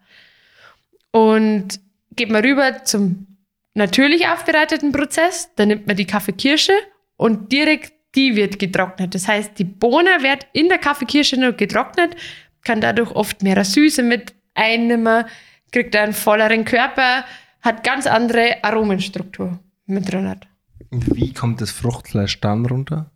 [1.13, 1.79] Und
[2.17, 3.39] geht man rüber zum
[3.75, 5.49] natürlich aufbereiteten Prozess.
[5.55, 6.73] Da nimmt man die Kaffeekirsche
[7.17, 9.15] und direkt die wird getrocknet.
[9.15, 12.17] Das heißt, die Bohne wird in der Kaffeekirsche nur getrocknet,
[12.65, 15.25] kann dadurch oft mehr Süße mit einnehmen,
[15.71, 17.25] kriegt einen volleren Körper,
[17.61, 20.29] hat ganz andere Aromenstruktur mit drin.
[20.29, 20.49] Hat.
[20.91, 23.13] Wie kommt das Fruchtfleisch dann runter,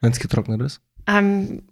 [0.00, 0.80] wenn es getrocknet ist?
[1.06, 1.64] Ähm,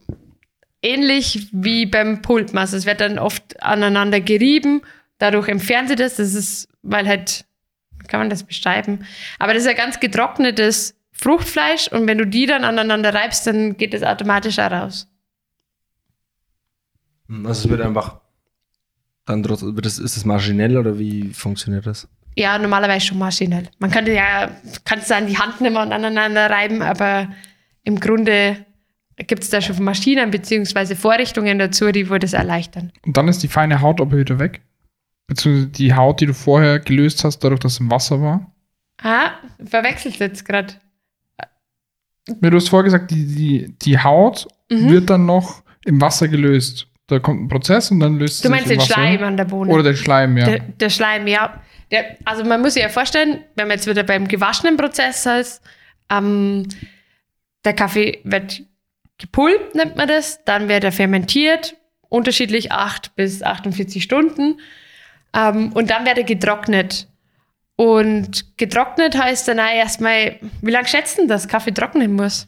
[0.84, 2.20] ähnlich wie beim.
[2.54, 4.82] Also es wird dann oft aneinander gerieben,
[5.18, 6.16] dadurch entfernt sie das.
[6.16, 7.44] Das ist, weil halt,
[7.98, 9.06] wie kann man das beschreiben?
[9.38, 13.76] Aber das ist ja ganz getrocknetes Fruchtfleisch und wenn du die dann aneinander reibst, dann
[13.76, 15.08] geht das automatisch auch raus.
[17.28, 18.20] Also es wird einfach
[19.24, 22.06] dann trotz- wird das, ist das maschinell oder wie funktioniert das?
[22.36, 23.68] Ja, normalerweise schon maschinell.
[23.78, 24.50] Man könnte ja,
[24.84, 27.28] kannst du an die Hand nehmen und aneinander reiben, aber
[27.84, 28.66] im Grunde
[29.16, 30.94] gibt es da schon Maschinen bzw.
[30.94, 32.92] Vorrichtungen dazu, die wohl das erleichtern.
[33.06, 34.60] Und dann ist die feine Haut aber wieder weg.
[35.26, 38.52] Beziehungsweise die Haut, die du vorher gelöst hast, dadurch, dass es im Wasser war.
[39.02, 39.30] Ah,
[39.64, 40.74] verwechselt jetzt gerade.
[42.28, 44.88] Ja, du hast vorher gesagt, die, die, die Haut Mhm.
[44.88, 46.86] wird dann noch im Wasser gelöst.
[47.06, 48.94] Da kommt ein Prozess und dann löst Du es meinst sich den Wasser.
[48.94, 49.70] Schleim an der Bohne?
[49.70, 50.46] Oder den Schleim, ja.
[50.46, 51.60] Der, der Schleim, ja.
[51.90, 55.60] Der, also man muss sich ja vorstellen, wenn man jetzt wieder beim gewaschenen Prozess ist,
[56.10, 56.66] ähm,
[57.66, 58.62] der Kaffee wird
[59.24, 61.76] gepulpt, nennt man das, dann wird er fermentiert,
[62.08, 64.60] unterschiedlich 8 bis 48 Stunden
[65.34, 67.08] ähm, und dann wird er getrocknet.
[67.76, 72.46] Und getrocknet heißt dann auch erstmal, wie lange schätzen das Kaffee trocknen muss?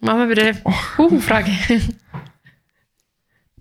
[0.00, 0.60] Machen wir wieder eine
[0.96, 1.50] Kuchenfrage.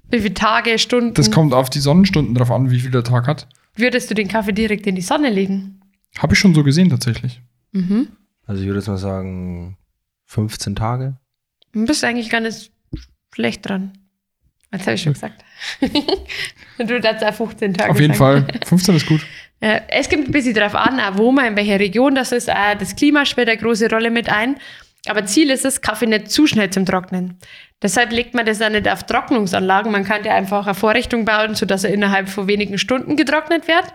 [0.10, 1.14] wie viele Tage, Stunden?
[1.14, 3.48] Das kommt auf die Sonnenstunden drauf an, wie viel der Tag hat.
[3.76, 5.82] Würdest du den Kaffee direkt in die Sonne legen?
[6.20, 7.42] Habe ich schon so gesehen, tatsächlich.
[7.72, 8.10] Mhm.
[8.46, 9.78] Also ich würde jetzt mal sagen
[10.26, 11.18] 15 Tage.
[11.74, 12.72] Du bist eigentlich gar nicht
[13.34, 13.94] schlecht dran.
[14.72, 15.44] Das habe ich schon gesagt.
[16.78, 18.46] Und du darfst auch 15 Tage Auf jeden sagen.
[18.48, 18.60] Fall.
[18.66, 19.22] 15 ist gut.
[19.62, 22.50] Ja, es kommt ein bisschen darauf an, auch wo man, in welcher Region das ist.
[22.50, 24.56] Auch das Klima spielt eine große Rolle mit ein.
[25.08, 27.38] Aber Ziel ist es, Kaffee nicht zu schnell zum Trocknen.
[27.82, 29.92] Deshalb legt man das auch nicht auf Trocknungsanlagen.
[29.92, 33.94] Man könnte einfach eine Vorrichtung bauen, sodass er innerhalb von wenigen Stunden getrocknet wird.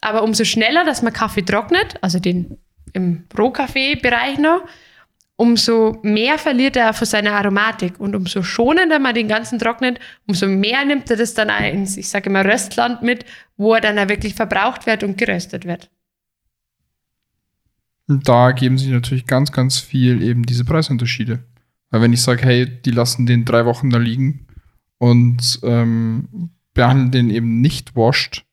[0.00, 2.58] Aber umso schneller, dass man Kaffee trocknet, also den
[2.92, 4.62] im Rohkaffeebereich noch,
[5.40, 7.98] umso mehr verliert er von seiner Aromatik.
[7.98, 12.10] Und umso schonender man den ganzen trocknet, umso mehr nimmt er das dann ins, ich
[12.10, 13.24] sage immer, Röstland mit,
[13.56, 15.90] wo er dann auch wirklich verbraucht wird und geröstet wird.
[18.06, 21.42] Und da geben sich natürlich ganz, ganz viel eben diese Preisunterschiede.
[21.88, 24.46] Weil wenn ich sage, hey, die lassen den drei Wochen da liegen
[24.98, 28.44] und ähm, behandeln den eben nicht washed,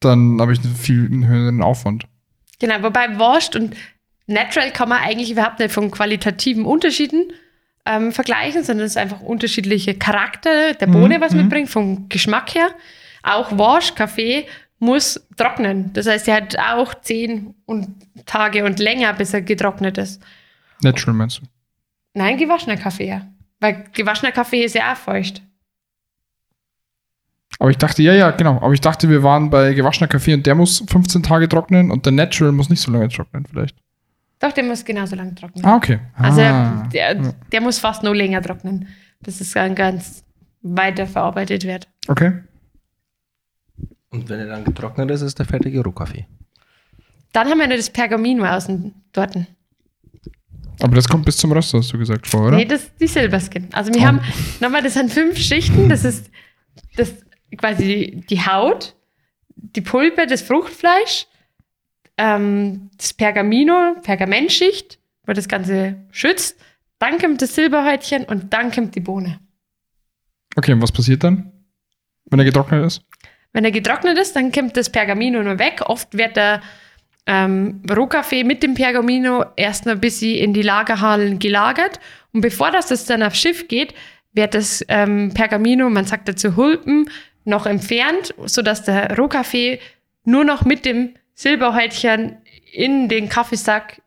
[0.00, 2.04] dann habe ich einen viel höheren Aufwand.
[2.58, 3.74] Genau, wobei Washed und
[4.30, 7.32] Natural kann man eigentlich überhaupt nicht von qualitativen Unterschieden
[7.84, 11.42] ähm, vergleichen, sondern es ist einfach unterschiedliche Charakter der Bohne, Mhm, was mhm.
[11.42, 12.70] mitbringt, vom Geschmack her.
[13.22, 14.46] Auch Wash, Kaffee
[14.78, 15.92] muss trocknen.
[15.92, 17.88] Das heißt, er hat auch zehn und
[18.24, 20.22] Tage und länger, bis er getrocknet ist.
[20.82, 21.42] Natural meinst du?
[22.14, 23.26] Nein, gewaschener Kaffee, ja.
[23.58, 25.42] Weil gewaschener Kaffee ist ja auch feucht.
[27.58, 28.56] Aber ich dachte, ja, ja, genau.
[28.62, 32.06] Aber ich dachte, wir waren bei gewaschener Kaffee und der muss 15 Tage trocknen und
[32.06, 33.76] der Natural muss nicht so lange trocknen, vielleicht.
[34.40, 35.64] Doch, der muss genauso lang trocknen.
[35.64, 36.00] Ah, okay.
[36.14, 36.88] Also ah.
[36.92, 37.32] der, Ja.
[37.52, 38.88] der muss fast noch länger trocknen,
[39.20, 40.24] bis es dann ganz
[40.62, 41.88] weiter verarbeitet wird.
[42.08, 42.32] Okay.
[44.10, 46.26] Und wenn er dann getrocknet ist, ist der fertige Rohkaffee.
[47.32, 49.36] Dann haben wir noch das Pergamino außen dort.
[50.82, 52.56] Aber das kommt bis zum Röster, hast du gesagt vorher, oder?
[52.56, 53.68] Nee, das ist die Silberskin.
[53.72, 54.04] Also wir Oh.
[54.06, 54.20] haben,
[54.60, 55.88] nochmal, das sind fünf Schichten.
[55.88, 56.30] Das ist
[56.96, 57.12] das
[57.56, 58.96] quasi die, die Haut,
[59.54, 61.26] die Pulpe, das Fruchtfleisch,
[62.20, 66.60] ähm, das Pergamino, Pergamentschicht, wo das Ganze schützt.
[66.98, 69.40] Dann kommt das Silberhäutchen und dann kommt die Bohne.
[70.54, 71.50] Okay, und was passiert dann,
[72.26, 73.02] wenn er getrocknet ist?
[73.52, 75.82] Wenn er getrocknet ist, dann kommt das Pergamino nur weg.
[75.86, 76.60] Oft wird der
[77.26, 81.98] ähm, Rohkaffee mit dem Pergamino erst noch ein bisschen in die Lagerhallen gelagert.
[82.32, 83.94] Und bevor das, das dann aufs Schiff geht,
[84.32, 87.08] wird das ähm, Pergamino, man sagt dazu Hulpen,
[87.44, 89.80] noch entfernt, sodass der Rohkaffee
[90.24, 92.36] nur noch mit dem Silberhäutchen
[92.70, 94.02] in den Kaffeesack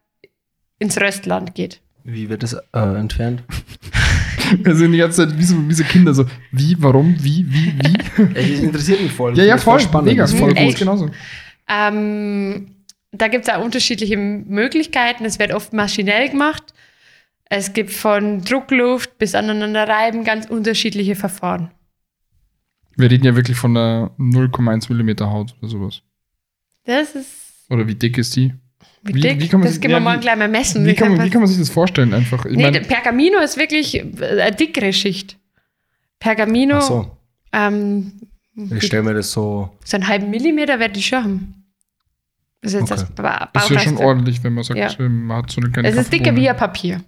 [0.77, 1.81] ins Röstland geht.
[2.03, 3.43] Wie wird das äh, entfernt?
[4.63, 7.73] Wir sind die ganze Zeit wie so, wie so Kinder, so wie, warum, wie, wie,
[7.73, 8.23] wie.
[8.35, 9.35] Ey, das interessiert mich voll.
[9.35, 10.11] ja, ja, voll voll, spannend.
[10.11, 10.67] mega, voll voll Ey.
[10.67, 11.09] gut, genauso.
[11.67, 12.75] Ähm,
[13.11, 15.25] da gibt es auch unterschiedliche Möglichkeiten.
[15.25, 16.75] Es wird oft maschinell gemacht.
[17.45, 21.71] Es gibt von Druckluft bis aneinanderreiben ganz unterschiedliche Verfahren.
[22.95, 26.03] Wir reden ja wirklich von einer 0,1 Millimeter Haut oder sowas.
[26.85, 28.53] Das ist Oder wie dick ist die?
[29.03, 29.39] wie, Wie- dick.
[29.41, 30.85] wie kann man das sich- können wir ja, morgen wie- gleich mal messen.
[30.85, 32.45] Wie kann, man, wie kann man sich das vorstellen einfach?
[32.45, 35.37] Ich nee, mein, Pergamino ist wirklich äh, eine dickere Schicht.
[36.19, 37.17] Pergamino, Ach so.
[37.51, 38.13] ähm,
[38.71, 39.75] Ich stelle mir das so.
[39.83, 41.65] so einen halben Millimeter wird die schon haben.
[42.61, 43.11] Das ist jetzt Okay.
[43.17, 44.89] das das ist ja schon ordentlich, wenn man sagt, Ja.
[44.99, 47.03] ähm, man hat so eine kleine Es ist dicker wie ein Papier.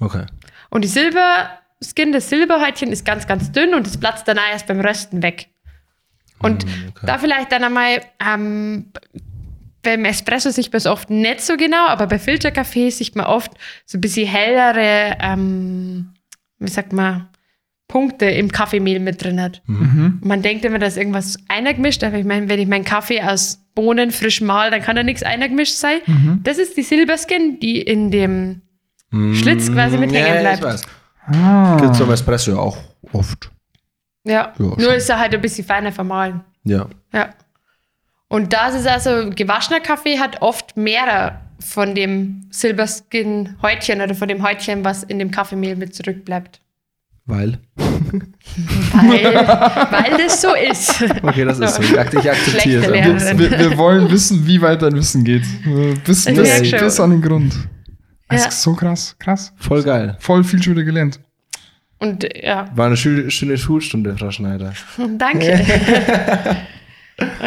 [0.00, 0.24] Okay.
[0.70, 4.66] Und die Silberskin, das Silberhäutchen ist ganz, ganz dünn und das platzt dann auch erst
[4.66, 5.48] beim Rösten weg.
[6.42, 7.06] Und Hm, okay.
[7.06, 8.86] da vielleicht dann einmal, ähm,
[9.82, 13.52] beim Espresso sieht man es oft nicht so genau, aber bei Filterkaffee sieht man oft
[13.84, 16.14] so ein bisschen hellere, ähm,
[16.58, 17.28] wie sagt man,
[17.88, 19.60] Punkte im Kaffeemehl mit drin hat.
[19.66, 20.18] Mhm.
[20.22, 23.58] Man denkt immer, da ist irgendwas eingemischt, aber ich meine, wenn ich meinen Kaffee aus
[23.74, 25.98] Bohnen frisch mal, dann kann da nichts eingemischt sein.
[26.06, 26.40] Mhm.
[26.42, 28.62] Das ist die Silberskin, die in dem
[29.34, 30.58] Schlitz quasi mit ja, hängen ja, bleibt.
[30.58, 30.82] Ich weiß.
[31.26, 31.76] Ah.
[31.80, 32.78] Gibt's beim Espresso ja auch
[33.12, 33.51] oft.
[34.24, 34.94] Ja, Ja, nur schon.
[34.94, 36.40] ist er halt ein bisschen feiner vermahlen.
[36.64, 36.86] Ja.
[37.12, 37.30] Ja.
[38.28, 44.42] Und das ist also, gewaschener Kaffee hat oft mehr von dem Silberskin-Häutchen oder von dem
[44.42, 46.60] Häutchen, was in dem Kaffeemehl mit zurückbleibt.
[47.26, 47.58] Weil.
[48.94, 51.02] Weil, weil das so ist.
[51.22, 51.82] Okay, das ist so.
[51.82, 53.38] Ich, ak- ich akzeptiere es.
[53.38, 55.44] Wir, wir wollen wissen, wie weit dein Wissen geht.
[56.04, 57.54] Bis, bis, bis an den Grund.
[58.28, 58.48] Das Ja.
[58.48, 59.52] ist so krass, krass.
[59.56, 60.16] Voll geil.
[60.18, 61.20] Voll viel schon wieder gelernt.
[62.02, 64.74] Und ja, War eine schöne, schöne Schulstunde, Frau Schneider.
[65.18, 65.52] danke.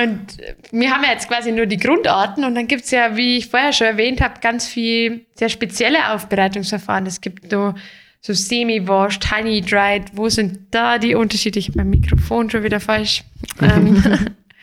[0.01, 0.27] und
[0.71, 3.47] wir haben ja jetzt quasi nur die Grundarten und dann gibt es ja, wie ich
[3.47, 7.05] vorher schon erwähnt habe, ganz viel sehr spezielle Aufbereitungsverfahren.
[7.05, 7.73] Es gibt so,
[8.21, 10.11] so semi-washed, honey-dried.
[10.13, 11.59] Wo sind da die Unterschiede?
[11.59, 13.25] Ich habe mein Mikrofon schon wieder falsch.
[13.61, 14.01] ähm,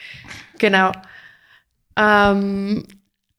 [0.58, 0.92] genau.
[1.98, 2.84] Ähm,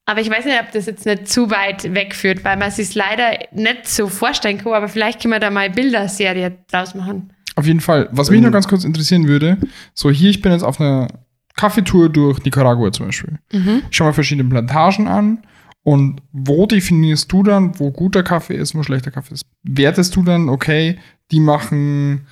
[0.05, 2.93] aber ich weiß nicht, ob das jetzt nicht zu weit wegführt, weil man es sich
[2.93, 7.31] leider nicht so vorstellen kann, aber vielleicht können wir da mal eine Bilderserie draus machen.
[7.55, 8.09] Auf jeden Fall.
[8.11, 9.57] Was mich noch ganz kurz interessieren würde,
[9.93, 11.07] so hier, ich bin jetzt auf einer
[11.55, 13.39] Kaffeetour durch Nicaragua zum Beispiel.
[13.51, 13.61] Ich
[13.91, 15.43] schau mal verschiedene Plantagen an
[15.83, 19.45] und wo definierst du dann, wo guter Kaffee ist, wo schlechter Kaffee ist?
[19.63, 20.97] Wertest du dann, okay,
[21.31, 22.27] die machen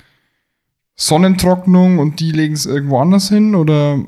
[0.96, 4.04] Sonnentrocknung und die legen es irgendwo anders hin oder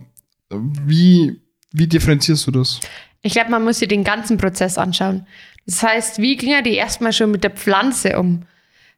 [0.51, 1.41] wie,
[1.73, 2.81] wie differenzierst du das?
[3.25, 5.27] Ich glaube, man muss sich den ganzen Prozess anschauen.
[5.65, 8.43] Das heißt, wie gingen die erstmal schon mit der Pflanze um?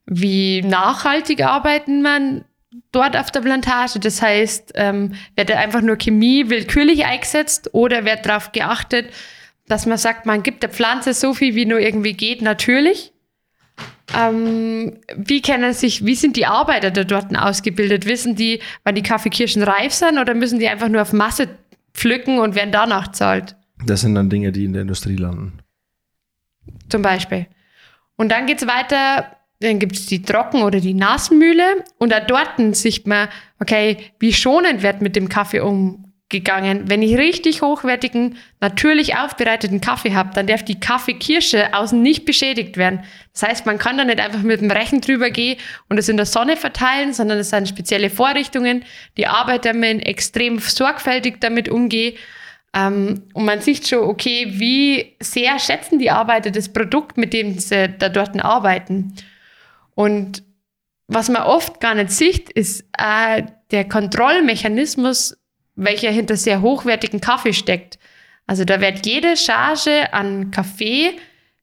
[0.04, 2.44] Wie nachhaltig arbeiten man
[2.90, 4.00] dort auf der Plantage?
[4.00, 9.10] Das heißt, ähm, wird einfach nur Chemie willkürlich eingesetzt oder wird darauf geachtet,
[9.68, 13.12] dass man sagt, man gibt der Pflanze so viel, wie nur irgendwie geht, natürlich?
[14.16, 18.06] Ähm, wie kennen sich, wie sind die Arbeiter da dort ausgebildet?
[18.06, 21.48] Wissen die, wann die Kaffeekirschen reif sind oder müssen die einfach nur auf Masse
[21.94, 23.54] pflücken und werden danach zahlt?
[23.84, 25.58] Das sind dann Dinge, die in der Industrie landen.
[26.88, 27.46] zum Beispiel.
[28.16, 33.06] Und dann geht's weiter, dann gibt's die Trocken- oder die Nassmühle und da dort sieht
[33.06, 33.28] man,
[33.60, 36.88] okay, wie schonend wird mit dem Kaffee umgegangen.
[36.88, 42.76] Wenn ich richtig hochwertigen, natürlich aufbereiteten Kaffee habe, dann darf die Kaffeekirsche außen nicht beschädigt
[42.76, 43.04] werden.
[43.32, 45.58] Das heißt, man kann da nicht einfach mit dem Rechen drüber gehen
[45.88, 48.84] und es in der Sonne verteilen, sondern es sind spezielle Vorrichtungen,
[49.16, 52.16] die Arbeiter müssen extrem sorgfältig damit umgehen.
[52.76, 57.58] Ähm, und man sieht schon, okay, wie sehr schätzen die Arbeiter das Produkt, mit dem
[57.58, 59.14] sie da dort arbeiten.
[59.94, 60.42] Und
[61.08, 65.38] was man oft gar nicht sieht, ist äh, der Kontrollmechanismus,
[65.74, 67.98] welcher hinter sehr hochwertigen Kaffee steckt.
[68.46, 71.12] Also da wird jede Charge an Kaffee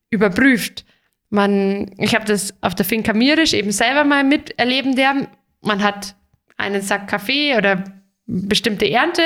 [0.10, 0.84] überprüft.
[1.30, 5.28] Man, ich habe das auf der Finca Mirisch eben selber mal miterleben dürfen.
[5.62, 6.16] Man hat
[6.58, 7.84] einen Sack Kaffee oder
[8.26, 9.24] bestimmte Ernte.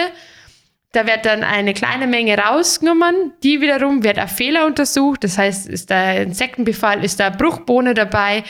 [0.94, 3.34] Da wird dann eine kleine Menge rausgenommen.
[3.44, 5.24] Die wiederum wird auf Fehler untersucht.
[5.24, 8.44] Das heißt, ist da Insektenbefall, ist da Bruchbohne dabei,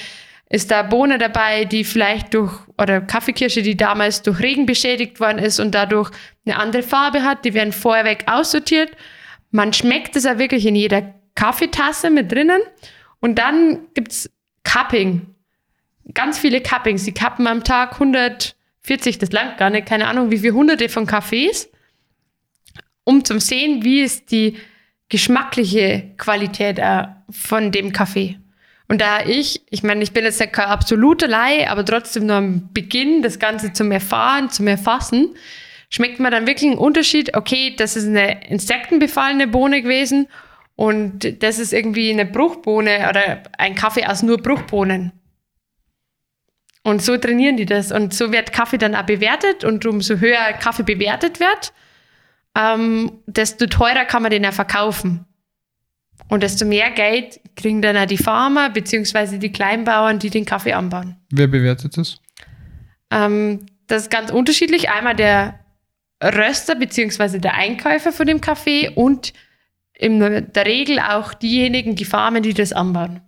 [0.50, 5.40] ist da Bohne dabei, die vielleicht durch, oder Kaffeekirsche, die damals durch Regen beschädigt worden
[5.40, 6.12] ist und dadurch
[6.46, 7.44] eine andere Farbe hat.
[7.44, 8.92] Die werden vorweg aussortiert.
[9.52, 12.62] Man schmeckt es ja wirklich in jeder Kaffeetasse mit drinnen.
[13.20, 14.30] Und dann gibt's
[14.64, 15.34] Cupping.
[16.14, 17.04] Ganz viele Cuppings.
[17.04, 21.08] Die kappen am Tag 140, das langt gar nicht, keine Ahnung, wie viele hunderte von
[21.08, 21.70] Kaffees
[23.08, 24.58] um zu sehen, wie ist die
[25.08, 28.38] geschmackliche Qualität äh, von dem Kaffee.
[28.90, 32.74] Und da ich, ich meine, ich bin jetzt kein absoluter Laie, aber trotzdem nur am
[32.74, 35.36] Beginn, das Ganze zum Erfahren, zum Erfassen,
[35.90, 37.36] schmeckt man dann wirklich einen Unterschied.
[37.38, 40.28] Okay, das ist eine insektenbefallene Bohne gewesen
[40.76, 45.14] und das ist irgendwie eine Bruchbohne oder ein Kaffee aus nur Bruchbohnen.
[46.84, 47.94] Und so trainieren die das.
[47.94, 51.72] Und so wird Kaffee dann auch bewertet und umso höher Kaffee bewertet wird,
[52.58, 55.26] ähm, desto teurer kann man den ja verkaufen.
[56.30, 60.74] Und desto mehr Geld kriegen dann auch die Farmer beziehungsweise die Kleinbauern, die den Kaffee
[60.74, 61.16] anbauen.
[61.32, 62.18] Wer bewertet das?
[63.12, 64.90] Ähm, das ist ganz unterschiedlich.
[64.90, 65.60] Einmal der
[66.22, 69.34] Röster beziehungsweise der Einkäufer von dem Kaffee und
[69.94, 73.22] in der Regel auch diejenigen, die Farmen, die das anbauen.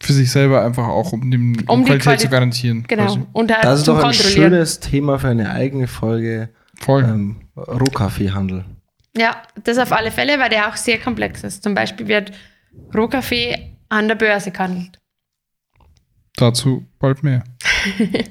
[0.00, 2.84] Für sich selber einfach auch, um, dem, um, Um die Qualität Quali- zu garantieren.
[2.88, 3.04] Genau.
[3.06, 3.20] quasi.
[3.32, 6.48] Und da Das ist doch ein schönes Thema für eine eigene Folge
[6.80, 7.04] Voll.
[7.04, 8.64] ähm, Rohkaffeehandel.
[9.16, 11.62] Ja, das auf alle Fälle, weil der auch sehr komplex ist.
[11.62, 12.32] Zum Beispiel wird
[12.94, 14.98] Rohkaffee an der Börse gehandelt.
[16.36, 17.44] Dazu bald mehr.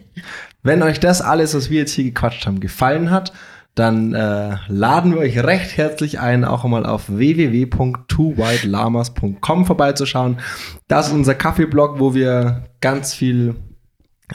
[0.64, 3.32] Wenn euch das alles, was wir jetzt hier gequatscht haben, gefallen hat,
[3.76, 10.38] dann äh, laden wir euch recht herzlich ein, auch mal auf www.twowhitelamas.com vorbeizuschauen.
[10.88, 13.56] Das ist unser Kaffeeblog, wo wir ganz viel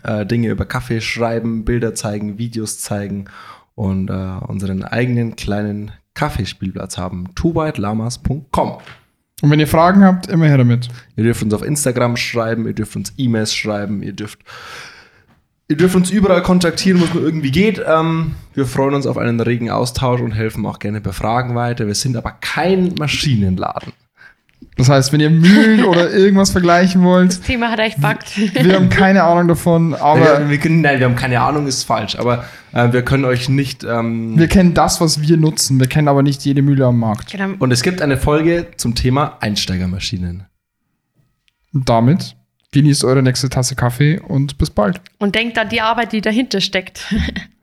[0.03, 3.27] äh, Dinge über Kaffee schreiben, Bilder zeigen, Videos zeigen
[3.79, 4.13] und äh,
[4.49, 7.29] unseren eigenen kleinen Kaffeespielplatz haben.
[7.37, 8.79] twowhitelamas.com.
[9.41, 10.89] Und wenn ihr Fragen habt, immer her damit.
[11.15, 14.41] Ihr dürft uns auf Instagram schreiben, ihr dürft uns E-Mails schreiben, ihr dürft,
[15.69, 17.81] ihr dürft uns überall kontaktieren, wo es nur irgendwie geht.
[17.87, 21.87] Ähm, wir freuen uns auf einen regen Austausch und helfen auch gerne bei Fragen weiter.
[21.87, 23.93] Wir sind aber kein Maschinenladen.
[24.79, 28.39] Das heißt, wenn ihr Mühlen oder irgendwas vergleichen wollt, Das Thema hat euch packt.
[28.39, 31.83] wir haben keine Ahnung davon, aber wir, wir, können, nein, wir haben keine Ahnung, ist
[31.83, 33.85] falsch, aber äh, wir können euch nicht.
[33.85, 35.79] Ähm, wir kennen das, was wir nutzen.
[35.81, 37.31] Wir kennen aber nicht jede Mühle am Markt.
[37.33, 37.55] genau.
[37.59, 40.47] und es gibt eine Folge zum Thema Einsteigermaschinen.
[41.75, 42.37] Und damit
[42.71, 45.01] Genießt eure nächste Tasse Kaffee und bis bald.
[45.19, 47.15] Und denkt an die Arbeit, die dahinter steckt.